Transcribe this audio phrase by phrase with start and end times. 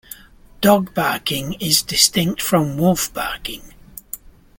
[0.61, 3.75] Dog barking is distinct from wolf barking.